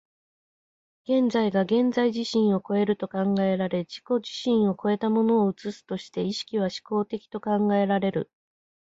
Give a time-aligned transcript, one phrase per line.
[1.03, 8.31] 現在が現在自身を越えると考えられ、自己自身を越えたものを映すとして、意識は志向的と考えられる。